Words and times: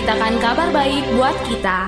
memberitakan 0.00 0.34
kabar 0.40 0.68
baik 0.72 1.04
buat 1.12 1.36
kita 1.44 1.78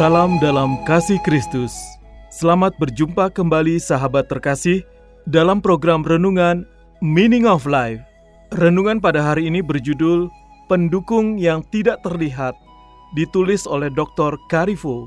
Salam 0.00 0.40
dalam 0.40 0.80
kasih 0.88 1.20
Kristus. 1.20 1.76
Selamat 2.32 2.72
berjumpa 2.80 3.28
kembali 3.28 3.76
sahabat 3.76 4.32
terkasih 4.32 4.80
dalam 5.28 5.60
program 5.60 6.00
renungan 6.00 6.64
Meaning 7.04 7.44
of 7.44 7.68
Life. 7.68 8.00
Renungan 8.56 8.96
pada 8.96 9.20
hari 9.20 9.52
ini 9.52 9.60
berjudul 9.60 10.32
Pendukung 10.64 11.36
yang 11.36 11.60
Tidak 11.68 12.00
Terlihat, 12.00 12.56
ditulis 13.12 13.68
oleh 13.68 13.92
Dr. 13.92 14.40
Karifo. 14.48 15.04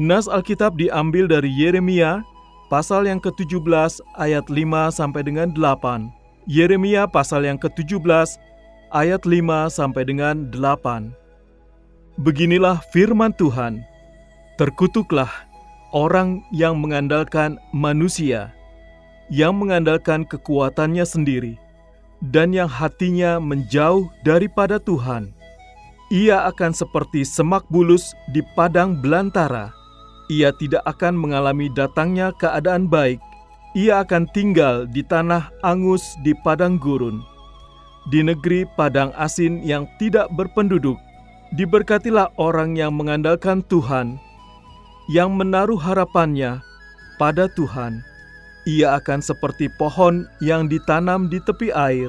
Nas 0.00 0.24
Alkitab 0.24 0.80
diambil 0.80 1.28
dari 1.28 1.52
Yeremia 1.52 2.24
pasal 2.72 3.12
yang 3.12 3.20
ke-17 3.20 4.00
ayat 4.16 4.48
5 4.48 4.88
sampai 4.88 5.20
dengan 5.20 5.52
8. 5.52 6.19
Yeremia 6.50 7.06
pasal 7.06 7.46
yang 7.46 7.62
ke-17 7.62 8.02
ayat 8.90 9.22
5 9.22 9.70
sampai 9.70 10.02
dengan 10.02 10.50
8. 10.50 11.14
Beginilah 12.18 12.82
firman 12.90 13.30
Tuhan. 13.38 13.86
Terkutuklah 14.58 15.30
orang 15.94 16.42
yang 16.50 16.82
mengandalkan 16.82 17.54
manusia, 17.70 18.50
yang 19.30 19.62
mengandalkan 19.62 20.26
kekuatannya 20.26 21.06
sendiri, 21.06 21.54
dan 22.18 22.50
yang 22.50 22.66
hatinya 22.66 23.38
menjauh 23.38 24.10
daripada 24.26 24.82
Tuhan. 24.82 25.30
Ia 26.10 26.50
akan 26.50 26.74
seperti 26.74 27.22
semak 27.22 27.62
bulus 27.70 28.10
di 28.34 28.42
padang 28.58 28.98
belantara. 28.98 29.70
Ia 30.26 30.50
tidak 30.58 30.82
akan 30.82 31.14
mengalami 31.14 31.70
datangnya 31.70 32.34
keadaan 32.34 32.90
baik. 32.90 33.22
Ia 33.78 34.02
akan 34.02 34.26
tinggal 34.34 34.90
di 34.90 35.06
tanah 35.06 35.54
angus 35.62 36.18
di 36.26 36.34
padang 36.42 36.74
gurun, 36.74 37.22
di 38.10 38.18
negeri 38.26 38.66
padang 38.74 39.14
asin 39.14 39.62
yang 39.62 39.86
tidak 40.02 40.26
berpenduduk. 40.34 40.98
Diberkatilah 41.54 42.30
orang 42.38 42.78
yang 42.78 42.94
mengandalkan 42.94 43.62
Tuhan 43.66 44.18
yang 45.10 45.34
menaruh 45.34 45.78
harapannya 45.78 46.62
pada 47.18 47.50
Tuhan, 47.50 47.98
ia 48.62 48.94
akan 48.94 49.18
seperti 49.18 49.66
pohon 49.74 50.30
yang 50.38 50.70
ditanam 50.70 51.26
di 51.26 51.42
tepi 51.42 51.74
air, 51.74 52.06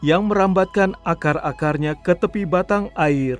yang 0.00 0.32
merambatkan 0.32 0.96
akar-akarnya 1.04 2.00
ke 2.00 2.16
tepi 2.16 2.48
batang 2.48 2.88
air, 2.96 3.36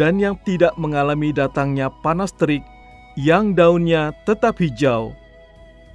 dan 0.00 0.16
yang 0.16 0.40
tidak 0.48 0.72
mengalami 0.80 1.36
datangnya 1.36 1.92
panas 2.00 2.32
terik, 2.32 2.64
yang 3.20 3.52
daunnya 3.52 4.16
tetap 4.24 4.56
hijau, 4.56 5.12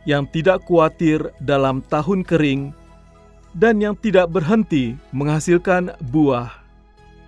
yang 0.07 0.25
tidak 0.29 0.65
khawatir 0.65 1.33
dalam 1.41 1.81
tahun 1.87 2.25
kering, 2.25 2.73
dan 3.57 3.83
yang 3.83 3.97
tidak 3.99 4.31
berhenti 4.31 4.95
menghasilkan 5.11 5.93
buah. 6.09 6.49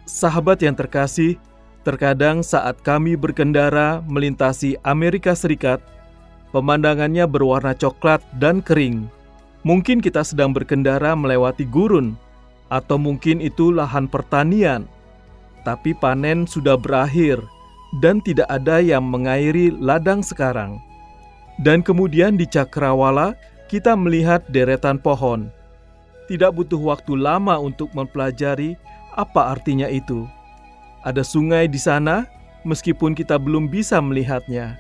Sahabat 0.08 0.60
yang 0.64 0.76
terkasih, 0.76 1.40
Terkadang 1.84 2.48
saat 2.48 2.80
kami 2.80 3.20
berkendara 3.20 4.00
melintasi 4.08 4.80
Amerika 4.88 5.36
Serikat, 5.36 5.84
pemandangannya 6.56 7.28
berwarna 7.28 7.76
coklat 7.76 8.24
dan 8.40 8.64
kering. 8.64 9.12
Mungkin 9.68 10.00
kita 10.00 10.24
sedang 10.24 10.56
berkendara 10.56 11.12
melewati 11.12 11.68
gurun, 11.68 12.16
atau 12.72 12.96
mungkin 12.96 13.44
itu 13.44 13.76
lahan 13.76 14.08
pertanian. 14.08 14.88
Tapi 15.68 15.92
panen 16.00 16.48
sudah 16.48 16.80
berakhir 16.80 17.44
dan 18.00 18.24
tidak 18.24 18.48
ada 18.48 18.80
yang 18.80 19.04
mengairi 19.04 19.76
ladang 19.76 20.24
sekarang. 20.24 20.80
Dan 21.62 21.86
kemudian 21.86 22.34
di 22.34 22.50
Cakrawala 22.50 23.38
kita 23.70 23.94
melihat 23.94 24.42
deretan 24.50 24.98
pohon. 24.98 25.50
Tidak 26.30 26.50
butuh 26.56 26.80
waktu 26.80 27.20
lama 27.20 27.60
untuk 27.60 27.92
mempelajari 27.94 28.80
apa 29.14 29.54
artinya 29.54 29.86
itu. 29.90 30.26
Ada 31.04 31.22
sungai 31.22 31.68
di 31.68 31.78
sana, 31.78 32.26
meskipun 32.64 33.12
kita 33.14 33.36
belum 33.36 33.68
bisa 33.68 34.00
melihatnya. 34.00 34.80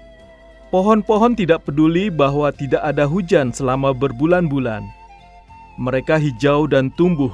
Pohon-pohon 0.73 1.37
tidak 1.37 1.69
peduli 1.69 2.09
bahwa 2.09 2.49
tidak 2.49 2.81
ada 2.81 3.05
hujan 3.05 3.53
selama 3.53 3.93
berbulan-bulan. 3.93 4.81
Mereka 5.77 6.17
hijau 6.17 6.65
dan 6.65 6.89
tumbuh, 6.97 7.29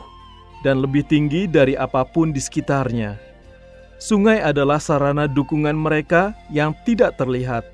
dan 0.65 0.83
lebih 0.83 1.07
tinggi 1.07 1.47
dari 1.47 1.79
apa 1.79 2.03
pun 2.03 2.35
di 2.35 2.41
sekitarnya. 2.43 3.15
Sungai 3.99 4.43
adalah 4.43 4.79
sarana 4.79 5.27
dukungan 5.27 5.75
mereka 5.75 6.35
yang 6.51 6.75
tidak 6.83 7.15
terlihat. 7.15 7.67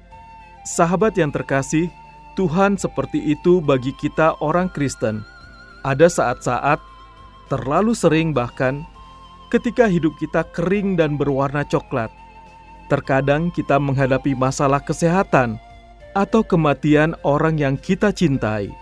Sahabat 0.65 1.13
yang 1.13 1.29
terkasih, 1.29 1.93
Tuhan 2.33 2.73
seperti 2.73 3.21
itu 3.21 3.61
bagi 3.61 3.93
kita 3.93 4.33
orang 4.41 4.65
Kristen. 4.73 5.21
Ada 5.85 6.09
saat-saat, 6.09 6.81
terlalu 7.53 7.93
sering 7.93 8.33
bahkan, 8.33 8.81
ketika 9.53 9.85
hidup 9.85 10.17
kita 10.17 10.41
kering 10.57 10.97
dan 10.97 11.21
berwarna 11.21 11.61
coklat. 11.69 12.09
Terkadang 12.89 13.53
kita 13.53 13.77
menghadapi 13.77 14.33
masalah 14.33 14.81
kesehatan 14.81 15.61
atau 16.17 16.41
kematian 16.41 17.13
orang 17.21 17.61
yang 17.61 17.77
kita 17.77 18.09
cintai. 18.09 18.73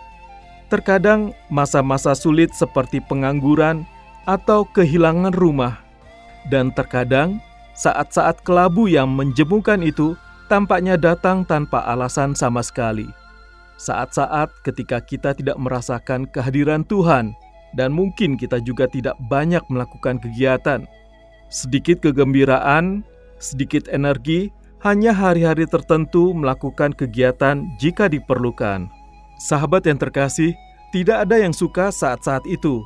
Terkadang 0.71 1.35
masa-masa 1.51 2.15
sulit 2.15 2.55
seperti 2.55 3.03
pengangguran 3.03 3.83
atau 4.23 4.63
kehilangan 4.71 5.35
rumah. 5.35 5.83
Dan 6.47 6.71
terkadang 6.71 7.43
saat-saat 7.75 8.39
kelabu 8.47 8.87
yang 8.87 9.11
menjemukan 9.11 9.83
itu 9.83 10.15
tampaknya 10.53 11.01
datang 11.01 11.41
tanpa 11.41 11.81
alasan 11.81 12.37
sama 12.37 12.61
sekali. 12.61 13.09
Saat-saat 13.81 14.53
ketika 14.61 15.01
kita 15.01 15.33
tidak 15.33 15.57
merasakan 15.57 16.29
kehadiran 16.29 16.85
Tuhan, 16.85 17.33
dan 17.73 17.89
mungkin 17.89 18.37
kita 18.37 18.61
juga 18.61 18.85
tidak 18.85 19.17
banyak 19.25 19.65
melakukan 19.65 20.21
kegiatan. 20.21 20.85
Sedikit 21.49 22.05
kegembiraan, 22.05 23.01
sedikit 23.41 23.89
energi, 23.89 24.53
hanya 24.85 25.09
hari-hari 25.09 25.65
tertentu 25.65 26.37
melakukan 26.37 26.93
kegiatan 26.93 27.65
jika 27.81 28.05
diperlukan. 28.05 28.93
Sahabat 29.41 29.89
yang 29.89 29.97
terkasih, 29.97 30.53
tidak 30.93 31.25
ada 31.25 31.41
yang 31.41 31.49
suka 31.49 31.89
saat-saat 31.89 32.45
itu. 32.45 32.85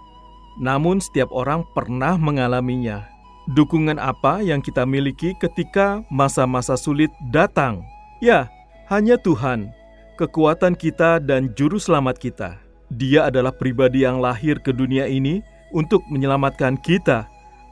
Namun 0.63 1.03
setiap 1.03 1.27
orang 1.35 1.67
pernah 1.75 2.15
mengalaminya. 2.15 3.16
Dukungan 3.47 3.95
apa 3.95 4.43
yang 4.43 4.59
kita 4.59 4.83
miliki 4.83 5.31
ketika 5.39 6.03
masa-masa 6.11 6.75
sulit 6.75 7.07
datang? 7.31 7.79
Ya, 8.19 8.51
hanya 8.91 9.15
Tuhan, 9.15 9.71
kekuatan 10.19 10.75
kita 10.75 11.23
dan 11.23 11.55
juru 11.55 11.79
selamat 11.79 12.19
kita. 12.19 12.59
Dia 12.91 13.31
adalah 13.31 13.55
pribadi 13.55 14.03
yang 14.03 14.19
lahir 14.19 14.59
ke 14.59 14.75
dunia 14.75 15.07
ini 15.07 15.39
untuk 15.71 16.03
menyelamatkan 16.11 16.75
kita, 16.83 17.23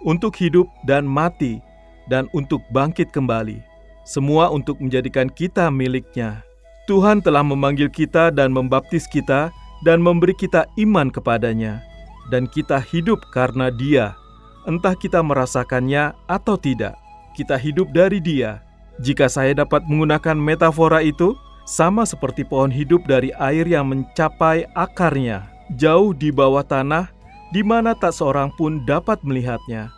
untuk 0.08 0.40
hidup 0.40 0.64
dan 0.88 1.04
mati, 1.04 1.60
dan 2.08 2.32
untuk 2.32 2.64
bangkit 2.72 3.12
kembali. 3.12 3.60
Semua 4.08 4.48
untuk 4.56 4.80
menjadikan 4.80 5.28
kita 5.28 5.68
miliknya. 5.68 6.40
Tuhan 6.88 7.20
telah 7.20 7.44
memanggil 7.44 7.92
kita 7.92 8.32
dan 8.32 8.56
membaptis 8.56 9.12
kita 9.12 9.52
dan 9.84 10.00
memberi 10.00 10.38
kita 10.40 10.72
iman 10.80 11.12
kepadanya. 11.12 11.84
Dan 12.32 12.48
kita 12.48 12.80
hidup 12.80 13.20
karena 13.36 13.68
dia. 13.76 14.16
Entah 14.66 14.98
kita 14.98 15.22
merasakannya 15.22 16.18
atau 16.26 16.58
tidak. 16.58 16.98
Kita 17.38 17.54
hidup 17.54 17.94
dari 17.94 18.18
dia. 18.18 18.66
Jika 18.98 19.30
saya 19.30 19.54
dapat 19.54 19.86
menggunakan 19.86 20.34
metafora 20.34 21.06
itu, 21.06 21.38
sama 21.70 22.06
seperti 22.06 22.42
pohon 22.46 22.74
hidup 22.74 23.06
dari 23.06 23.30
air 23.42 23.66
yang 23.66 23.90
mencapai 23.90 24.70
akarnya, 24.78 25.46
jauh 25.78 26.14
di 26.14 26.30
bawah 26.34 26.66
tanah, 26.66 27.10
di 27.54 27.62
mana 27.62 27.94
tak 27.98 28.14
seorang 28.14 28.50
pun 28.58 28.82
dapat 28.86 29.22
melihatnya. 29.22 29.90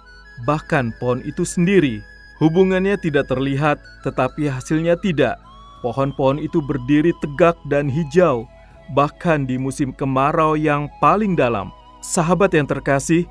Bahkan 0.43 0.95
pohon 0.99 1.23
itu 1.23 1.47
sendiri, 1.47 2.03
hubungannya 2.43 2.99
tidak 2.99 3.31
terlihat, 3.31 3.79
tetapi 4.03 4.51
hasilnya 4.51 4.99
tidak. 4.99 5.39
Pohon-pohon 5.79 6.41
itu 6.41 6.59
berdiri 6.59 7.13
tegak 7.23 7.55
dan 7.69 7.87
hijau, 7.87 8.49
bahkan 8.97 9.45
di 9.47 9.55
musim 9.55 9.93
kemarau 9.93 10.57
yang 10.57 10.91
paling 10.99 11.37
dalam. 11.37 11.71
Sahabat 12.01 12.55
yang 12.55 12.65
terkasih, 12.65 13.27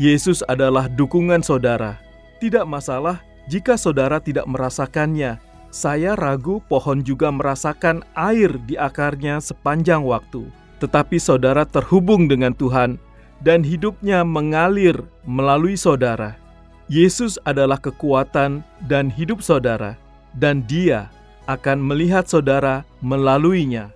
Yesus 0.00 0.40
adalah 0.48 0.88
dukungan 0.88 1.44
saudara. 1.44 2.00
Tidak 2.40 2.64
masalah 2.64 3.20
jika 3.52 3.76
saudara 3.76 4.16
tidak 4.16 4.48
merasakannya. 4.48 5.36
Saya 5.68 6.16
ragu 6.16 6.64
pohon 6.72 7.04
juga 7.04 7.28
merasakan 7.28 8.00
air 8.16 8.48
di 8.64 8.80
akarnya 8.80 9.44
sepanjang 9.44 10.00
waktu. 10.00 10.48
Tetapi 10.80 11.20
saudara 11.20 11.68
terhubung 11.68 12.32
dengan 12.32 12.56
Tuhan 12.56 12.96
dan 13.44 13.60
hidupnya 13.60 14.24
mengalir 14.24 15.04
melalui 15.28 15.76
saudara. 15.76 16.40
Yesus 16.88 17.36
adalah 17.44 17.76
kekuatan 17.76 18.64
dan 18.88 19.12
hidup 19.12 19.44
saudara, 19.44 20.00
dan 20.32 20.64
Dia 20.64 21.12
akan 21.44 21.76
melihat 21.76 22.24
saudara 22.24 22.88
melaluinya. 23.04 23.92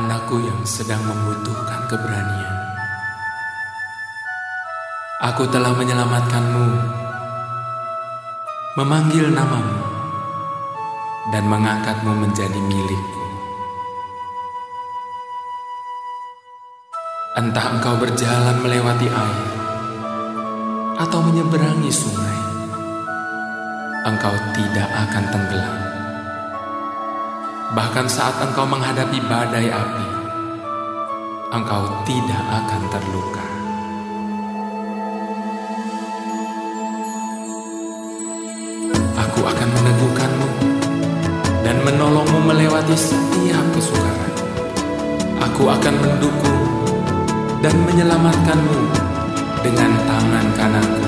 Anakku 0.00 0.40
yang 0.40 0.64
sedang 0.64 1.04
membutuhkan 1.04 1.84
keberanian. 1.92 2.56
Aku 5.20 5.44
telah 5.52 5.76
menyelamatkanmu, 5.76 6.66
memanggil 8.80 9.28
namamu, 9.28 9.76
dan 11.28 11.44
mengangkatmu 11.44 12.16
menjadi 12.16 12.56
milikku. 12.56 13.24
Entah 17.36 17.66
engkau 17.76 18.00
berjalan 18.00 18.56
melewati 18.64 19.08
air 19.12 19.48
atau 20.96 21.20
menyeberangi 21.28 21.92
sungai, 21.92 22.40
engkau 24.08 24.32
tidak 24.56 24.88
akan 24.88 25.24
tenggelam 25.28 25.89
Bahkan 27.70 28.10
saat 28.10 28.34
engkau 28.42 28.66
menghadapi 28.66 29.22
badai 29.30 29.70
api, 29.70 30.06
engkau 31.54 31.86
tidak 32.02 32.42
akan 32.50 32.82
terluka. 32.90 33.46
Aku 39.14 39.40
akan 39.46 39.68
meneguhkanmu 39.70 40.48
dan 41.62 41.76
menolongmu 41.86 42.42
melewati 42.42 42.98
setiap 42.98 43.62
kesukaran. 43.70 44.34
Aku 45.38 45.70
akan 45.70 45.94
mendukung 45.94 46.62
dan 47.62 47.74
menyelamatkanmu 47.86 48.78
dengan 49.62 49.94
tangan 50.10 50.46
kananku. 50.58 51.06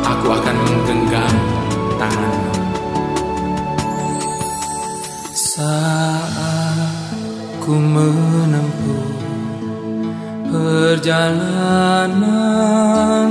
Aku 0.00 0.26
akan 0.32 0.56
menggenggam 0.64 1.36
tanganmu 2.00 2.63
ku 7.64 7.80
menempuh 7.80 9.08
perjalanan 10.52 12.20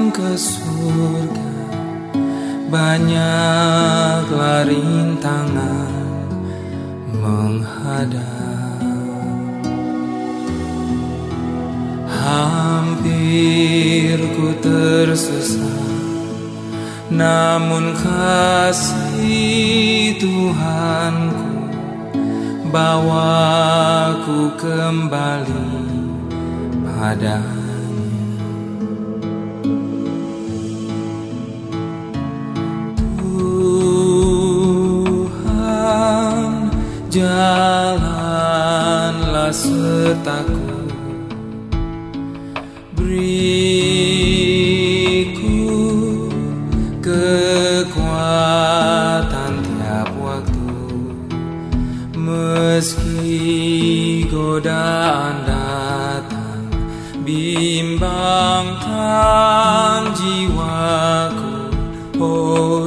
ke 0.09 0.33
surga. 0.33 1.53
Banyaklah 2.73 4.65
rintangan 4.65 6.25
menghadap. 7.13 8.81
Hampir 12.09 14.17
ku 14.33 14.57
tersesat 14.57 15.93
namun 17.13 17.93
kasih 18.01 20.17
Tuhanku 20.17 21.22
Bawaku 22.73 24.57
kembali 24.57 25.69
padanya 26.81 27.52
Bimbangkan 57.93 58.89
jiwaku 60.17 61.53
Oh 62.17 62.82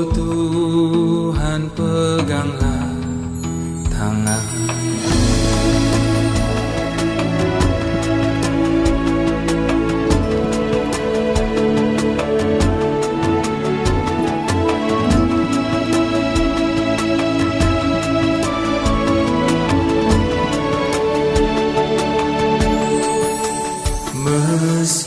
Meskipun 24.27 25.07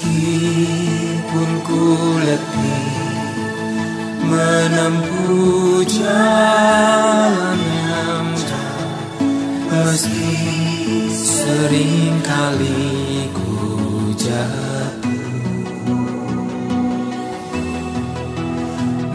ku 1.68 1.84
letih 2.24 2.88
Menempuh 4.24 5.84
jalan 5.84 7.60
yang 7.60 8.32
jauh 8.32 9.20
Meski 9.76 11.12
sering 11.12 12.24
kali 12.24 13.28
ku 13.36 13.60
jatuh 14.16 15.68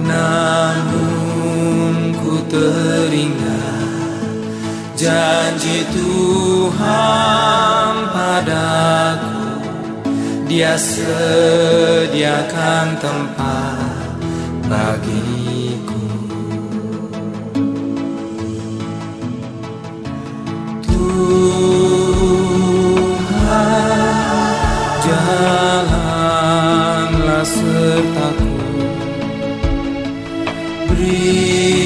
Namun 0.05 1.97
ku 2.21 2.45
teringat 2.53 3.89
Janji 5.01 5.89
Tuhan 5.97 6.75
padaku 8.13 9.04
dia 10.55 10.79
sediakan 10.79 12.47
tempat 13.03 14.15
bagiku. 14.71 15.99
Tuhan 20.87 22.07
jalanlah 25.03 26.23
sertaku. 27.43 28.55
Beriku 30.87 31.84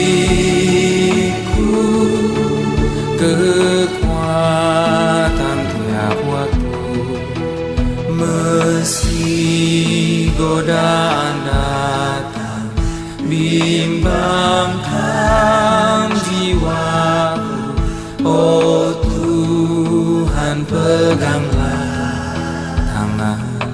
godaan 10.48 11.36
datang 11.44 12.64
Bimbangkan 13.28 14.88
jiwaku. 16.24 17.76
Oh 18.24 18.96
Tuhan 19.04 20.64
peganglah 20.64 22.32
tanganku. 22.88 23.68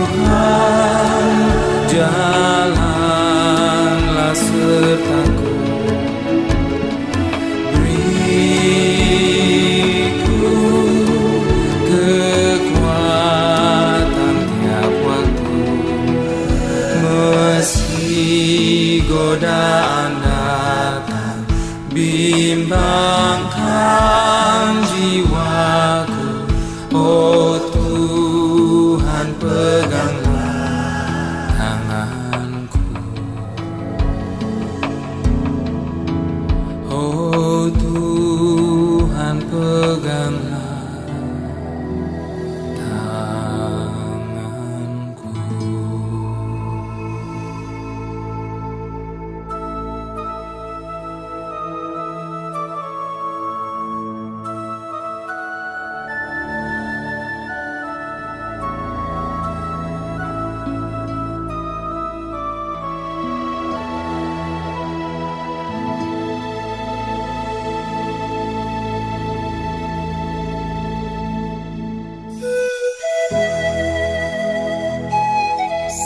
Tuhan 0.00 1.28
jalanlah 1.92 3.20
sertaku 4.32 5.19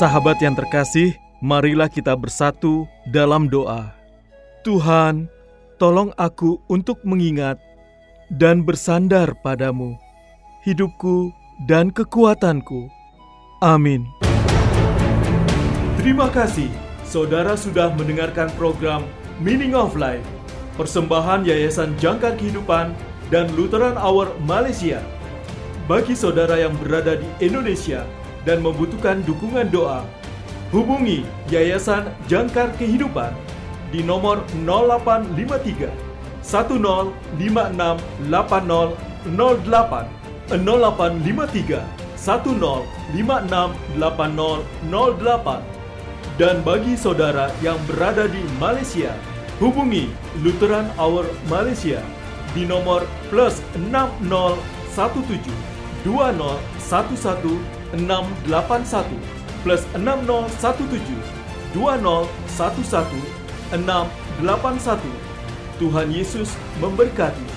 Sahabat 0.04 0.37
yang 0.44 0.52
terkasih, 0.52 1.16
marilah 1.40 1.88
kita 1.88 2.12
bersatu 2.12 2.84
dalam 3.08 3.49
doa. 3.49 3.88
Tuhan, 4.61 5.32
tolong 5.80 6.12
aku 6.20 6.61
untuk 6.68 7.00
mengingat 7.08 7.56
dan 8.28 8.68
bersandar 8.68 9.32
padamu, 9.40 9.96
hidupku 10.61 11.32
dan 11.64 11.88
kekuatanku. 11.88 12.84
Amin. 13.64 14.04
Terima 15.96 16.28
kasih, 16.28 16.68
saudara 17.08 17.56
sudah 17.56 17.88
mendengarkan 17.96 18.52
program 18.61 19.08
Meaning 19.40 19.73
of 19.73 19.96
Life, 19.96 20.28
persembahan 20.76 21.49
Yayasan 21.49 21.96
Jangkar 21.96 22.37
Kehidupan 22.37 22.92
dan 23.32 23.49
Lutheran 23.56 23.96
Hour 23.96 24.37
Malaysia. 24.44 25.00
Bagi 25.88 26.12
saudara 26.12 26.61
yang 26.61 26.76
berada 26.76 27.16
di 27.16 27.28
Indonesia 27.40 28.04
dan 28.44 28.60
membutuhkan 28.60 29.24
dukungan 29.24 29.68
doa, 29.72 30.04
hubungi 30.70 31.24
Yayasan 31.48 32.12
Jangkar 32.28 32.72
Kehidupan 32.76 33.32
di 33.92 34.04
nomor 34.04 34.44
0853 34.64 35.88
1056 36.44 37.40
8008 38.28 40.06
0853 40.60 41.80
1056 42.20 43.72
8008 43.96 45.74
dan 46.34 46.58
bagi 46.66 46.98
saudara 46.98 47.46
yang 47.62 47.78
berada 47.86 48.26
di 48.26 48.42
Malaysia, 48.58 49.14
hubungi 49.62 50.10
Lutheran 50.42 50.90
Hour 50.98 51.30
Malaysia 51.46 52.02
di 52.58 52.66
nomor 52.66 53.06
plus 53.30 53.62
6017 53.78 55.38
2011 56.02 57.74
681 57.94 59.06
plus 59.62 59.82
6017 59.94 61.16
2011 61.74 62.28
681. 64.78 65.10
Tuhan 65.78 66.08
Yesus 66.14 66.54
memberkati. 66.78 67.53